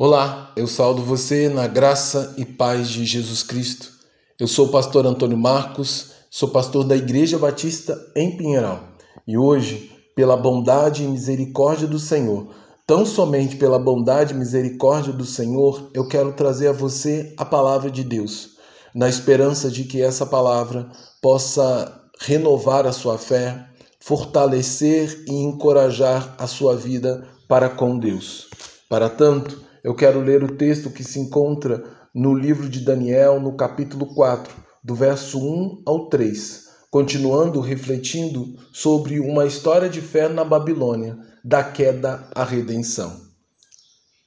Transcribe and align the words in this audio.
Olá, 0.00 0.52
eu 0.54 0.68
saúdo 0.68 1.02
você 1.02 1.48
na 1.48 1.66
graça 1.66 2.32
e 2.38 2.44
paz 2.44 2.88
de 2.88 3.04
Jesus 3.04 3.42
Cristo. 3.42 3.90
Eu 4.38 4.46
sou 4.46 4.66
o 4.66 4.70
pastor 4.70 5.04
Antônio 5.04 5.36
Marcos, 5.36 6.12
sou 6.30 6.50
pastor 6.50 6.84
da 6.84 6.96
Igreja 6.96 7.36
Batista 7.36 8.00
em 8.14 8.36
Pinheiral 8.36 8.80
e 9.26 9.36
hoje, 9.36 9.90
pela 10.14 10.36
bondade 10.36 11.02
e 11.02 11.08
misericórdia 11.08 11.88
do 11.88 11.98
Senhor, 11.98 12.46
tão 12.86 13.04
somente 13.04 13.56
pela 13.56 13.76
bondade 13.76 14.32
e 14.32 14.36
misericórdia 14.36 15.12
do 15.12 15.24
Senhor, 15.24 15.90
eu 15.92 16.06
quero 16.06 16.32
trazer 16.32 16.68
a 16.68 16.72
você 16.72 17.34
a 17.36 17.44
palavra 17.44 17.90
de 17.90 18.04
Deus, 18.04 18.50
na 18.94 19.08
esperança 19.08 19.68
de 19.68 19.82
que 19.82 20.00
essa 20.00 20.24
palavra 20.24 20.88
possa 21.20 22.08
renovar 22.20 22.86
a 22.86 22.92
sua 22.92 23.18
fé, 23.18 23.66
fortalecer 23.98 25.24
e 25.26 25.32
encorajar 25.32 26.36
a 26.38 26.46
sua 26.46 26.76
vida 26.76 27.26
para 27.48 27.68
com 27.68 27.98
Deus. 27.98 28.46
Para 28.88 29.10
tanto, 29.10 29.66
eu 29.82 29.94
quero 29.94 30.20
ler 30.20 30.42
o 30.42 30.56
texto 30.56 30.90
que 30.90 31.04
se 31.04 31.18
encontra 31.18 31.84
no 32.14 32.34
livro 32.34 32.68
de 32.68 32.80
Daniel, 32.80 33.40
no 33.40 33.56
capítulo 33.56 34.06
4, 34.14 34.54
do 34.82 34.94
verso 34.94 35.38
1 35.38 35.82
ao 35.86 36.08
3, 36.08 36.66
continuando 36.90 37.60
refletindo 37.60 38.56
sobre 38.72 39.20
uma 39.20 39.46
história 39.46 39.88
de 39.88 40.00
fé 40.00 40.28
na 40.28 40.44
Babilônia, 40.44 41.18
da 41.44 41.62
queda 41.62 42.28
à 42.34 42.44
redenção. 42.44 43.20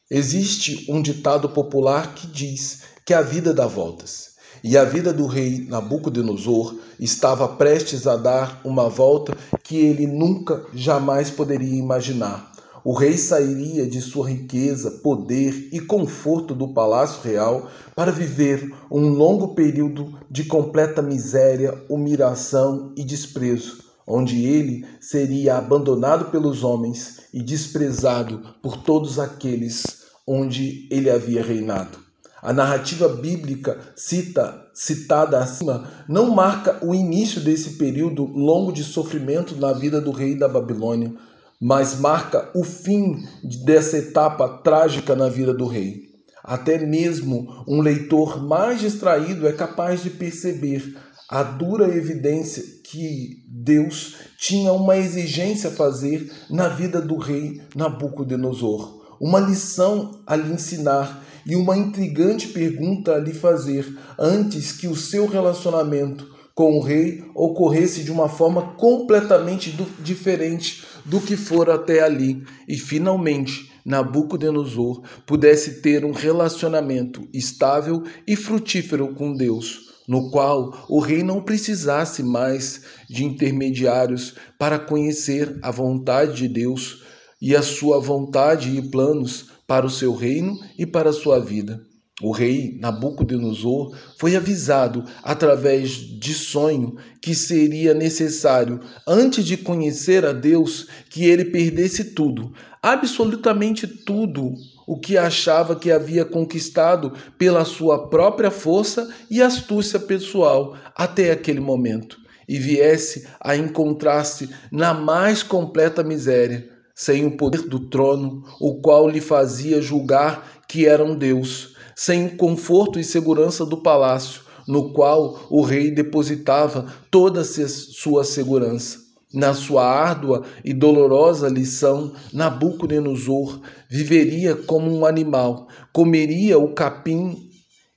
Existe 0.10 0.92
um 0.92 1.02
ditado 1.02 1.50
popular 1.50 2.14
que 2.14 2.28
diz 2.28 2.84
que 3.06 3.14
a 3.14 3.22
vida 3.22 3.54
dá 3.54 3.66
voltas. 3.66 4.32
E 4.64 4.78
a 4.78 4.84
vida 4.84 5.12
do 5.12 5.26
rei 5.26 5.66
Nabucodonosor 5.68 6.76
estava 7.00 7.48
prestes 7.48 8.06
a 8.06 8.16
dar 8.16 8.62
uma 8.64 8.88
volta 8.90 9.36
que 9.64 9.78
ele 9.78 10.06
nunca 10.06 10.66
jamais 10.74 11.32
poderia 11.32 11.80
imaginar 11.80 12.51
o 12.84 12.94
rei 12.94 13.18
sairia 13.18 13.88
de 13.88 14.02
sua 14.02 14.30
riqueza, 14.30 14.92
poder 15.04 15.70
e 15.72 15.80
conforto 15.80 16.56
do 16.56 16.70
palácio 16.70 17.22
real 17.22 17.70
para 17.96 18.12
viver 18.12 18.74
um 18.90 19.10
longo 19.10 19.54
período 19.54 20.18
de 20.30 20.46
completa 20.46 21.02
miséria, 21.02 21.80
humilhação 21.88 22.92
e 22.98 23.04
desprezo, 23.04 23.84
onde 24.08 24.46
ele 24.46 24.86
seria 25.00 25.58
abandonado 25.58 26.32
pelos 26.32 26.64
homens 26.64 27.22
e 27.34 27.42
desprezado 27.42 28.42
por 28.62 28.78
todos 28.78 29.20
aqueles 29.20 30.02
onde 30.26 30.88
ele 30.90 31.10
havia 31.10 31.44
reinado. 31.44 32.00
A 32.42 32.52
narrativa 32.52 33.08
bíblica 33.08 33.80
cita, 33.96 34.66
citada 34.74 35.38
acima 35.38 35.88
não 36.10 36.32
marca 36.32 36.84
o 36.84 36.96
início 36.96 37.40
desse 37.40 37.72
período 37.72 38.26
longo 38.26 38.72
de 38.72 38.84
sofrimento 38.84 39.56
na 39.56 39.72
vida 39.74 40.02
do 40.02 40.10
rei 40.10 40.34
da 40.36 40.48
Babilônia, 40.48 41.14
mas 41.62 42.00
marca 42.00 42.50
o 42.56 42.64
fim 42.64 43.24
dessa 43.64 44.00
etapa 44.00 44.50
trágica 44.64 45.16
na 45.16 45.30
vida 45.30 45.54
do 45.54 45.68
rei. 45.68 46.10
Até 46.44 46.80
mesmo 46.80 47.64
um 47.68 47.82
leitor 47.82 48.44
mais 48.44 48.82
distraído 48.82 49.48
é 49.48 49.54
capaz 49.54 50.02
de 50.02 50.10
perceber 50.10 50.98
a 51.30 51.44
dura 51.44 51.96
evidência 51.96 52.64
que 52.84 53.44
Deus 53.48 54.16
tinha 54.40 54.74
uma 54.74 54.98
exigência 54.98 55.70
a 55.70 55.74
fazer 55.74 56.30
na 56.50 56.68
vida 56.68 57.00
do 57.00 57.18
rei 57.18 57.62
Nabucodonosor, 57.76 59.18
uma 59.22 59.40
lição 59.40 60.20
a 60.26 60.36
lhe 60.36 60.52
ensinar 60.52 61.24
e 61.46 61.56
uma 61.56 61.78
intrigante 61.78 62.48
pergunta 62.48 63.14
a 63.14 63.20
lhe 63.20 63.34
fazer 63.34 63.88
antes 64.18 64.72
que 64.72 64.88
o 64.88 64.96
seu 64.96 65.28
relacionamento 65.28 66.28
com 66.54 66.78
o 66.78 66.82
rei 66.82 67.24
ocorresse 67.34 68.04
de 68.04 68.12
uma 68.12 68.28
forma 68.28 68.74
completamente 68.76 69.72
diferente 70.00 70.86
do 71.06 71.20
que 71.20 71.36
for 71.36 71.70
até 71.70 72.02
ali 72.02 72.44
e 72.68 72.78
finalmente 72.78 73.72
Nabucodonosor 73.86 75.02
pudesse 75.26 75.82
ter 75.82 76.06
um 76.06 76.12
relacionamento 76.12 77.28
estável 77.34 78.04
e 78.28 78.36
frutífero 78.36 79.14
com 79.16 79.36
Deus, 79.36 79.92
no 80.08 80.30
qual 80.30 80.86
o 80.90 81.00
rei 81.00 81.24
não 81.24 81.42
precisasse 81.42 82.22
mais 82.24 82.82
de 83.10 83.26
intermediários 83.26 84.36
para 84.60 84.78
conhecer 84.78 85.58
a 85.62 85.72
vontade 85.72 86.36
de 86.36 86.48
Deus 86.48 87.04
e 87.42 87.56
a 87.56 87.62
sua 87.62 88.00
vontade 88.00 88.78
e 88.78 88.82
planos 88.82 89.48
para 89.68 89.86
o 89.86 89.90
seu 89.90 90.14
reino 90.14 90.60
e 90.78 90.86
para 90.86 91.10
a 91.10 91.14
sua 91.14 91.40
vida. 91.40 91.91
O 92.24 92.32
rei 92.32 92.78
Nabucodonosor 92.80 93.98
foi 94.20 94.36
avisado 94.36 95.04
através 95.24 95.90
de 95.90 96.36
sonho 96.36 96.96
que 97.20 97.34
seria 97.34 97.96
necessário, 97.96 98.80
antes 99.08 99.44
de 99.44 99.58
conhecer 99.58 100.24
a 100.24 100.32
Deus, 100.32 100.88
que 101.10 101.26
ele 101.26 101.46
perdesse 101.46 102.14
tudo, 102.14 102.54
absolutamente 102.82 103.88
tudo 103.88 104.54
o 104.86 105.00
que 105.00 105.18
achava 105.18 105.76
que 105.76 105.92
havia 105.92 106.24
conquistado 106.24 107.14
pela 107.40 107.66
sua 107.66 108.08
própria 108.08 108.52
força 108.52 109.10
e 109.30 109.42
astúcia 109.42 110.00
pessoal 110.00 110.78
até 110.96 111.32
aquele 111.32 111.60
momento, 111.60 112.18
e 112.48 112.60
viesse 112.60 113.28
a 113.40 113.56
encontrar-se 113.56 114.50
na 114.72 114.94
mais 114.94 115.42
completa 115.42 116.04
miséria, 116.04 116.70
sem 116.94 117.26
o 117.26 117.36
poder 117.36 117.64
do 117.64 117.80
trono, 117.80 118.44
o 118.60 118.80
qual 118.80 119.10
lhe 119.10 119.22
fazia 119.22 119.82
julgar 119.82 120.62
que 120.68 120.86
era 120.86 121.04
um 121.04 121.16
Deus 121.16 121.72
sem 122.04 122.30
conforto 122.30 123.00
e 123.00 123.04
segurança 123.04 123.64
do 123.64 123.78
palácio, 123.78 124.42
no 124.68 124.92
qual 124.92 125.46
o 125.52 125.62
rei 125.62 125.92
depositava 125.92 126.92
toda 127.12 127.42
a 127.42 127.46
sua 127.46 128.24
segurança. 128.24 128.98
Na 129.32 129.54
sua 129.54 129.86
árdua 129.86 130.42
e 130.66 130.74
dolorosa 130.74 131.48
lição, 131.48 132.12
Nabucodonosor 132.34 133.62
viveria 133.88 134.56
como 134.56 134.92
um 134.92 135.06
animal, 135.06 135.68
comeria 135.94 136.58
o 136.58 136.74
capim 136.74 137.38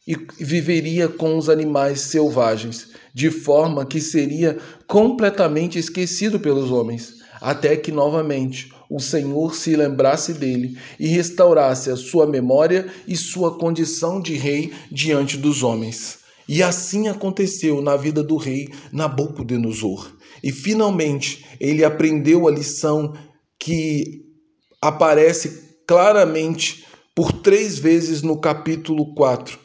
e 0.07 0.15
viveria 0.39 1.09
com 1.09 1.39
os 1.39 1.49
animais 1.49 2.03
selvagens, 2.03 2.89
de 3.15 3.31
forma 3.31 3.87
que 3.87 4.03
seria 4.03 4.59
completamente 4.87 5.79
esquecido 5.79 6.39
pelos 6.39 6.71
homens, 6.71 7.15
até 7.41 7.75
que 7.75 7.91
novamente 7.91 8.71
o 8.89 9.01
Senhor 9.01 9.55
se 9.55 9.75
lembrasse 9.75 10.33
dele 10.33 10.77
e 10.99 11.07
restaurasse 11.07 11.91
a 11.91 11.97
sua 11.97 12.27
memória 12.27 12.87
e 13.07 13.17
sua 13.17 13.59
condição 13.59 14.21
de 14.21 14.35
rei 14.35 14.73
diante 14.91 15.37
dos 15.37 15.63
homens. 15.63 16.19
E 16.49 16.63
assim 16.63 17.09
aconteceu 17.09 17.81
na 17.81 17.97
vida 17.97 18.23
do 18.23 18.37
rei 18.37 18.69
Nabucodonosor. 18.93 20.13
E 20.43 20.53
finalmente 20.53 21.45
ele 21.59 21.85
aprendeu 21.85 22.47
a 22.47 22.51
lição 22.51 23.15
que 23.59 24.23
aparece 24.81 25.79
claramente 25.87 26.85
por 27.15 27.33
três 27.33 27.79
vezes 27.79 28.21
no 28.21 28.39
capítulo 28.39 29.15
4, 29.15 29.59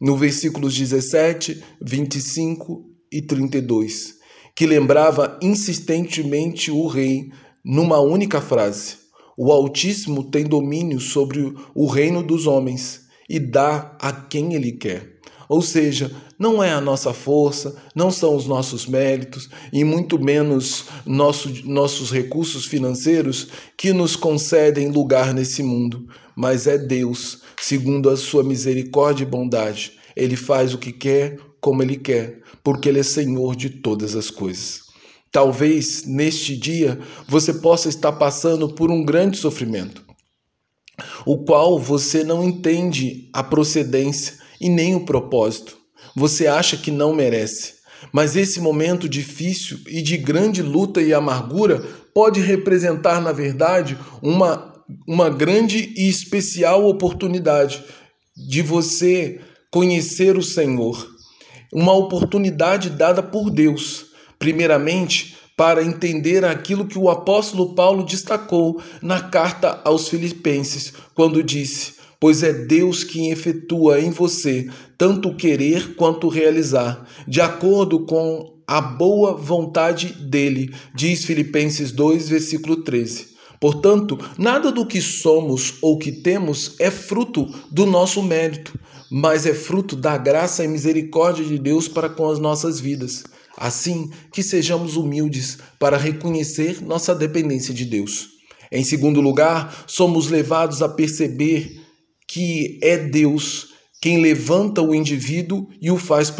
no 0.00 0.16
versículos 0.16 0.76
17, 0.76 1.62
25 1.80 2.84
e 3.12 3.22
32, 3.22 4.14
que 4.56 4.66
lembrava 4.66 5.38
insistentemente 5.40 6.70
o 6.70 6.86
rei 6.88 7.30
numa 7.64 7.98
única 8.00 8.40
frase: 8.40 8.96
O 9.36 9.50
Altíssimo 9.50 10.24
tem 10.24 10.44
domínio 10.44 11.00
sobre 11.00 11.54
o 11.74 11.86
reino 11.86 12.22
dos 12.22 12.46
homens 12.46 13.06
e 13.28 13.38
dá 13.40 13.96
a 14.00 14.12
quem 14.12 14.54
ele 14.54 14.72
quer. 14.72 15.14
Ou 15.48 15.62
seja, 15.62 16.10
não 16.38 16.62
é 16.62 16.72
a 16.72 16.80
nossa 16.80 17.12
força, 17.12 17.76
não 17.94 18.10
são 18.10 18.34
os 18.34 18.46
nossos 18.46 18.86
méritos 18.86 19.48
e 19.72 19.84
muito 19.84 20.18
menos 20.18 20.86
nosso, 21.06 21.50
nossos 21.64 22.10
recursos 22.10 22.64
financeiros 22.64 23.48
que 23.76 23.92
nos 23.92 24.16
concedem 24.16 24.90
lugar 24.90 25.34
nesse 25.34 25.62
mundo, 25.62 26.06
mas 26.34 26.66
é 26.66 26.78
Deus, 26.78 27.42
segundo 27.60 28.08
a 28.10 28.16
sua 28.16 28.42
misericórdia 28.42 29.24
e 29.24 29.28
bondade. 29.28 29.92
Ele 30.16 30.36
faz 30.36 30.72
o 30.74 30.78
que 30.78 30.92
quer, 30.92 31.38
como 31.60 31.82
ele 31.82 31.96
quer, 31.96 32.40
porque 32.62 32.88
ele 32.88 33.00
é 33.00 33.04
Senhor 33.04 33.54
de 33.54 33.68
todas 33.68 34.16
as 34.16 34.30
coisas. 34.30 34.83
Talvez 35.34 36.04
neste 36.06 36.56
dia 36.56 36.96
você 37.26 37.52
possa 37.52 37.88
estar 37.88 38.12
passando 38.12 38.72
por 38.72 38.88
um 38.88 39.04
grande 39.04 39.36
sofrimento, 39.36 40.04
o 41.26 41.38
qual 41.38 41.76
você 41.76 42.22
não 42.22 42.44
entende 42.44 43.30
a 43.32 43.42
procedência 43.42 44.34
e 44.60 44.68
nem 44.68 44.94
o 44.94 45.04
propósito. 45.04 45.76
Você 46.14 46.46
acha 46.46 46.76
que 46.76 46.92
não 46.92 47.12
merece. 47.12 47.74
Mas 48.12 48.36
esse 48.36 48.60
momento 48.60 49.08
difícil 49.08 49.80
e 49.88 50.00
de 50.00 50.16
grande 50.16 50.62
luta 50.62 51.02
e 51.02 51.12
amargura 51.12 51.84
pode 52.14 52.40
representar, 52.40 53.20
na 53.20 53.32
verdade, 53.32 53.98
uma, 54.22 54.84
uma 55.04 55.28
grande 55.28 55.92
e 55.96 56.08
especial 56.08 56.86
oportunidade 56.86 57.82
de 58.36 58.62
você 58.62 59.40
conhecer 59.68 60.38
o 60.38 60.42
Senhor. 60.44 61.08
Uma 61.72 61.92
oportunidade 61.92 62.88
dada 62.88 63.20
por 63.20 63.50
Deus 63.50 64.13
primeiramente 64.44 65.38
para 65.56 65.82
entender 65.82 66.44
aquilo 66.44 66.86
que 66.86 66.98
o 66.98 67.08
apóstolo 67.08 67.74
Paulo 67.74 68.04
destacou 68.04 68.78
na 69.00 69.18
carta 69.18 69.80
aos 69.84 70.06
Filipenses, 70.06 70.92
quando 71.14 71.42
disse: 71.42 71.94
Pois 72.20 72.42
é 72.42 72.52
Deus 72.52 73.02
quem 73.02 73.30
efetua 73.30 73.98
em 74.00 74.10
você 74.10 74.68
tanto 74.98 75.30
o 75.30 75.34
querer 75.34 75.94
quanto 75.94 76.26
o 76.26 76.30
realizar, 76.30 77.08
de 77.26 77.40
acordo 77.40 78.00
com 78.00 78.52
a 78.66 78.82
boa 78.82 79.34
vontade 79.34 80.12
dele, 80.12 80.74
diz 80.94 81.24
Filipenses 81.24 81.90
2, 81.90 82.28
versículo 82.28 82.82
13. 82.82 83.28
Portanto, 83.58 84.18
nada 84.36 84.70
do 84.70 84.84
que 84.84 85.00
somos 85.00 85.74
ou 85.80 85.98
que 85.98 86.12
temos 86.12 86.76
é 86.78 86.90
fruto 86.90 87.46
do 87.70 87.86
nosso 87.86 88.22
mérito, 88.22 88.78
mas 89.10 89.46
é 89.46 89.54
fruto 89.54 89.96
da 89.96 90.18
graça 90.18 90.62
e 90.62 90.68
misericórdia 90.68 91.44
de 91.44 91.58
Deus 91.58 91.88
para 91.88 92.10
com 92.10 92.28
as 92.28 92.38
nossas 92.38 92.78
vidas. 92.78 93.24
Assim, 93.56 94.10
que 94.32 94.42
sejamos 94.42 94.96
humildes 94.96 95.58
para 95.78 95.96
reconhecer 95.96 96.82
nossa 96.82 97.14
dependência 97.14 97.72
de 97.72 97.84
Deus. 97.84 98.30
Em 98.70 98.82
segundo 98.82 99.20
lugar, 99.20 99.84
somos 99.86 100.28
levados 100.28 100.82
a 100.82 100.88
perceber 100.88 101.80
que 102.26 102.78
é 102.82 102.96
Deus 102.96 103.74
quem 104.00 104.20
levanta 104.20 104.82
o 104.82 104.94
indivíduo 104.94 105.68
e 105.80 105.90
o 105.90 105.96
faz 105.96 106.30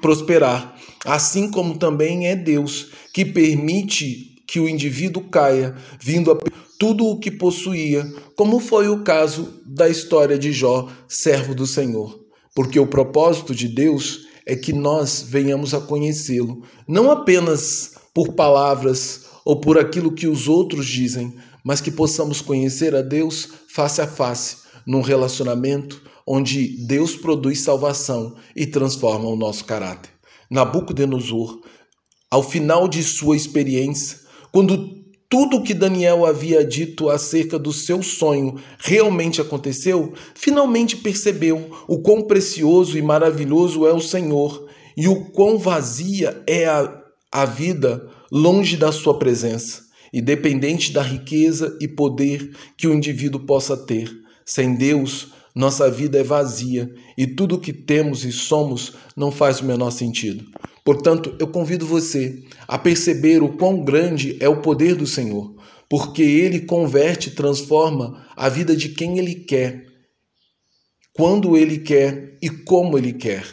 prosperar, 0.00 0.74
assim 1.04 1.50
como 1.50 1.76
também 1.76 2.28
é 2.28 2.34
Deus 2.34 2.92
que 3.12 3.26
permite 3.26 4.42
que 4.46 4.58
o 4.58 4.66
indivíduo 4.68 5.24
caia, 5.24 5.74
vindo 6.00 6.32
a 6.32 6.38
tudo 6.78 7.06
o 7.06 7.20
que 7.20 7.30
possuía, 7.30 8.10
como 8.34 8.58
foi 8.58 8.88
o 8.88 9.02
caso 9.04 9.60
da 9.66 9.86
história 9.88 10.38
de 10.38 10.50
Jó, 10.50 10.88
servo 11.06 11.54
do 11.54 11.66
Senhor. 11.66 12.18
Porque 12.54 12.80
o 12.80 12.86
propósito 12.86 13.54
de 13.54 13.68
Deus 13.68 14.26
é 14.46 14.56
que 14.56 14.72
nós 14.72 15.24
venhamos 15.26 15.74
a 15.74 15.80
conhecê-lo, 15.80 16.62
não 16.86 17.10
apenas 17.10 17.92
por 18.14 18.32
palavras 18.32 19.26
ou 19.44 19.60
por 19.60 19.78
aquilo 19.78 20.12
que 20.12 20.26
os 20.26 20.48
outros 20.48 20.86
dizem, 20.86 21.34
mas 21.64 21.80
que 21.80 21.90
possamos 21.90 22.40
conhecer 22.40 22.94
a 22.94 23.02
Deus 23.02 23.48
face 23.68 24.00
a 24.00 24.06
face, 24.06 24.58
num 24.86 25.00
relacionamento 25.00 26.02
onde 26.26 26.86
Deus 26.86 27.16
produz 27.16 27.60
salvação 27.60 28.36
e 28.54 28.66
transforma 28.66 29.28
o 29.28 29.36
nosso 29.36 29.64
caráter. 29.64 30.10
Nabucodonosor, 30.50 31.60
ao 32.30 32.42
final 32.42 32.88
de 32.88 33.02
sua 33.02 33.36
experiência, 33.36 34.18
quando 34.52 34.99
tudo 35.30 35.58
o 35.58 35.62
que 35.62 35.72
Daniel 35.72 36.26
havia 36.26 36.64
dito 36.64 37.08
acerca 37.08 37.56
do 37.56 37.72
seu 37.72 38.02
sonho 38.02 38.60
realmente 38.80 39.40
aconteceu, 39.40 40.12
finalmente 40.34 40.96
percebeu 40.96 41.70
o 41.86 42.00
quão 42.00 42.22
precioso 42.22 42.98
e 42.98 43.02
maravilhoso 43.02 43.86
é 43.86 43.92
o 43.92 44.00
Senhor 44.00 44.68
e 44.96 45.06
o 45.06 45.26
quão 45.26 45.56
vazia 45.56 46.42
é 46.48 46.66
a, 46.66 47.00
a 47.30 47.44
vida 47.44 48.10
longe 48.30 48.76
da 48.76 48.90
sua 48.90 49.20
presença, 49.20 49.84
independente 50.12 50.92
da 50.92 51.00
riqueza 51.00 51.78
e 51.80 51.86
poder 51.86 52.50
que 52.76 52.88
o 52.88 52.92
indivíduo 52.92 53.46
possa 53.46 53.76
ter. 53.76 54.10
Sem 54.44 54.74
Deus, 54.74 55.28
nossa 55.54 55.88
vida 55.88 56.18
é 56.18 56.24
vazia 56.24 56.92
e 57.16 57.24
tudo 57.24 57.54
o 57.54 57.60
que 57.60 57.72
temos 57.72 58.24
e 58.24 58.32
somos 58.32 58.94
não 59.16 59.30
faz 59.30 59.60
o 59.60 59.64
menor 59.64 59.92
sentido. 59.92 60.44
Portanto, 60.84 61.36
eu 61.38 61.48
convido 61.48 61.86
você 61.86 62.42
a 62.66 62.78
perceber 62.78 63.42
o 63.42 63.56
quão 63.56 63.84
grande 63.84 64.36
é 64.40 64.48
o 64.48 64.62
poder 64.62 64.94
do 64.94 65.06
Senhor, 65.06 65.54
porque 65.88 66.22
ele 66.22 66.60
converte 66.60 67.28
e 67.28 67.34
transforma 67.34 68.26
a 68.36 68.48
vida 68.48 68.74
de 68.74 68.90
quem 68.90 69.18
ele 69.18 69.34
quer, 69.34 69.86
quando 71.12 71.56
ele 71.56 71.78
quer 71.78 72.38
e 72.40 72.48
como 72.48 72.96
ele 72.96 73.12
quer. 73.12 73.44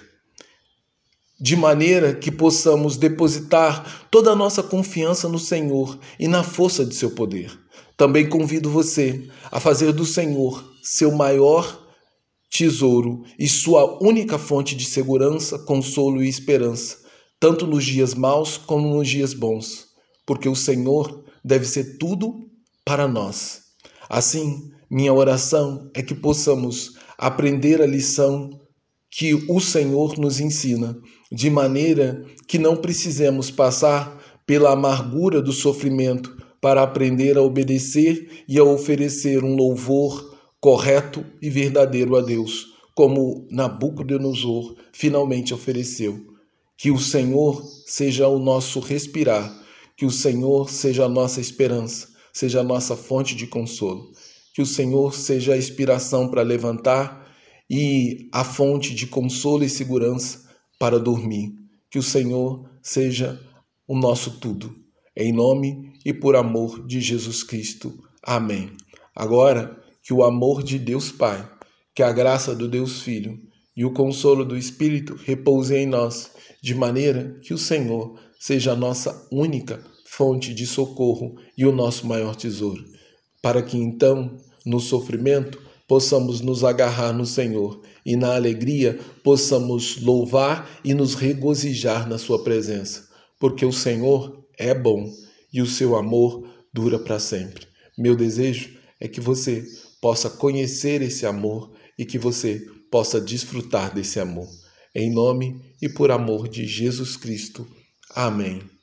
De 1.40 1.56
maneira 1.56 2.16
que 2.16 2.32
possamos 2.32 2.98
depositar 2.98 4.08
toda 4.10 4.32
a 4.32 4.36
nossa 4.36 4.64
confiança 4.64 5.28
no 5.28 5.38
Senhor 5.38 6.00
e 6.20 6.28
na 6.28 6.44
força 6.44 6.84
de 6.86 6.96
seu 6.96 7.12
poder. 7.12 7.52
Também 7.96 8.30
convido 8.30 8.70
você 8.70 9.28
a 9.52 9.60
fazer 9.60 9.92
do 9.92 10.06
Senhor 10.06 10.64
seu 10.82 11.12
maior 11.12 11.86
tesouro 12.50 13.24
e 13.38 13.48
sua 13.48 14.02
única 14.02 14.40
fonte 14.40 14.76
de 14.76 14.86
segurança, 14.86 15.60
consolo 15.60 16.24
e 16.24 16.30
esperança, 16.30 17.07
tanto 17.40 17.68
nos 17.68 17.86
dias 17.86 18.14
maus 18.14 18.58
como 18.58 18.96
nos 18.96 19.08
dias 19.08 19.34
bons, 19.34 19.88
porque 20.26 20.50
o 20.50 20.56
Senhor 20.56 21.24
deve 21.44 21.66
ser 21.66 21.98
tudo 21.98 22.50
para 22.84 23.08
nós. 23.08 23.62
Assim, 24.10 24.72
minha 24.90 25.14
oração 25.14 25.90
é 25.94 26.02
que 26.02 26.16
possamos 26.16 26.98
aprender 27.18 27.82
a 27.82 27.86
lição 27.86 28.50
que 29.10 29.34
o 29.50 29.60
Senhor 29.60 30.18
nos 30.18 30.40
ensina, 30.40 30.98
de 31.32 31.50
maneira 31.50 32.24
que 32.48 32.58
não 32.58 32.76
precisemos 32.76 33.52
passar 33.52 34.18
pela 34.46 34.72
amargura 34.72 35.42
do 35.42 35.52
sofrimento 35.52 36.38
para 36.62 36.82
aprender 36.82 37.38
a 37.38 37.42
obedecer 37.42 38.44
e 38.48 38.58
a 38.58 38.64
oferecer 38.64 39.44
um 39.44 39.56
louvor 39.56 40.38
correto 40.60 41.26
e 41.42 41.50
verdadeiro 41.50 42.16
a 42.16 42.22
Deus, 42.22 42.68
como 42.96 43.48
Nabucodonosor 43.52 44.76
finalmente 44.92 45.54
ofereceu. 45.54 46.37
Que 46.78 46.92
o 46.92 47.00
Senhor 47.00 47.64
seja 47.86 48.28
o 48.28 48.40
nosso 48.40 48.80
respirar, 48.80 49.52
que 49.96 50.06
o 50.06 50.12
Senhor 50.12 50.70
seja 50.70 51.06
a 51.06 51.10
nossa 51.10 51.42
esperança, 51.42 52.08
seja 52.32 52.62
a 52.62 52.64
nossa 52.64 52.96
fonte 52.96 53.36
de 53.36 53.48
consolo, 53.48 54.12
que 54.54 54.62
o 54.62 54.66
Senhor 54.66 55.14
seja 55.16 55.54
a 55.54 55.58
inspiração 55.58 56.30
para 56.30 56.44
levantar 56.44 57.28
e 57.70 58.30
a 58.32 58.44
fonte 58.44 58.94
de 58.94 59.08
consolo 59.08 59.64
e 59.64 59.70
segurança 59.70 60.48
para 60.80 61.00
dormir. 61.00 61.54
Que 61.90 61.98
o 61.98 62.04
Senhor 62.04 62.70
seja 62.82 63.42
o 63.88 63.98
nosso 63.98 64.40
tudo. 64.40 64.76
Em 65.16 65.34
nome 65.34 65.94
e 66.06 66.14
por 66.14 66.36
amor 66.36 66.86
de 66.86 67.02
Jesus 67.02 67.42
Cristo. 67.44 68.04
Amém. 68.22 68.72
Agora, 69.16 69.82
que 70.04 70.14
o 70.14 70.24
amor 70.24 70.62
de 70.62 70.78
Deus 70.78 71.12
Pai, 71.12 71.50
que 71.96 72.04
a 72.04 72.12
graça 72.12 72.56
do 72.56 72.68
Deus 72.68 73.02
Filho 73.02 73.42
e 73.78 73.86
o 73.86 73.92
consolo 73.92 74.44
do 74.44 74.58
Espírito 74.58 75.16
repousem 75.24 75.84
em 75.84 75.86
nós, 75.86 76.32
de 76.60 76.74
maneira 76.74 77.38
que 77.44 77.54
o 77.54 77.58
Senhor 77.60 78.20
seja 78.40 78.72
a 78.72 78.76
nossa 78.76 79.28
única 79.32 79.80
fonte 80.04 80.52
de 80.52 80.66
socorro 80.66 81.36
e 81.56 81.64
o 81.64 81.72
nosso 81.72 82.08
maior 82.08 82.36
tesouro, 82.36 82.84
para 83.40 83.62
que 83.62 83.78
então, 83.78 84.36
no 84.66 84.80
sofrimento, 84.80 85.62
possamos 85.88 86.42
nos 86.42 86.64
agarrar 86.64 87.14
no 87.14 87.26
Senhor 87.26 87.80
e 88.04 88.16
na 88.16 88.36
alegria 88.36 89.00
possamos 89.24 90.02
louvar 90.02 90.68
e 90.84 90.96
nos 90.96 91.14
regozijar 91.14 92.10
na 92.10 92.18
Sua 92.18 92.44
presença, 92.44 93.08
porque 93.40 93.64
o 93.64 93.72
Senhor 93.72 94.44
é 94.58 94.74
bom 94.74 95.14
e 95.54 95.62
o 95.62 95.68
seu 95.68 95.96
amor 95.96 96.50
dura 96.74 96.98
para 96.98 97.20
sempre. 97.20 97.68
Meu 97.96 98.16
desejo 98.16 98.76
é 99.00 99.08
que 99.08 99.22
você 99.22 99.64
possa 100.02 100.30
conhecer 100.30 101.02
esse 101.02 101.26
amor 101.26 101.72
e 101.98 102.06
que 102.06 102.18
você 102.18 102.66
possa 102.92 103.20
desfrutar 103.20 103.94
desse 103.94 104.20
amor. 104.20 104.48
Em 104.96 105.12
nome 105.12 105.76
e 105.82 105.88
por 105.90 106.12
amor 106.12 106.48
de 106.48 106.66
Jesus 106.66 107.16
Cristo. 107.16 107.68
Amém. 108.16 108.77